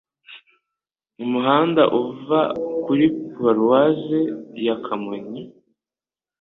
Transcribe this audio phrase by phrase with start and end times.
[1.23, 2.41] Umuhanda uva
[2.83, 3.05] kuri
[3.39, 4.19] Paroisse
[4.65, 5.41] ya Kamonyi